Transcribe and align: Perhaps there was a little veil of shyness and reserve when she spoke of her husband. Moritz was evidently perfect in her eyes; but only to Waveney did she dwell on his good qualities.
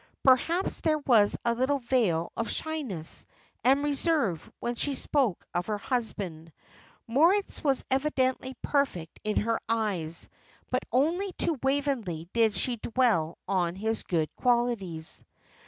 Perhaps 0.23 0.79
there 0.79 0.97
was 0.97 1.37
a 1.45 1.53
little 1.53 1.77
veil 1.77 2.31
of 2.35 2.49
shyness 2.49 3.23
and 3.63 3.83
reserve 3.83 4.51
when 4.59 4.73
she 4.73 4.95
spoke 4.95 5.45
of 5.53 5.67
her 5.67 5.77
husband. 5.77 6.51
Moritz 7.05 7.63
was 7.63 7.85
evidently 7.91 8.55
perfect 8.63 9.19
in 9.23 9.37
her 9.41 9.59
eyes; 9.69 10.27
but 10.71 10.83
only 10.91 11.33
to 11.33 11.59
Waveney 11.61 12.27
did 12.33 12.55
she 12.55 12.77
dwell 12.77 13.37
on 13.47 13.75
his 13.75 14.01
good 14.01 14.35
qualities. 14.35 15.23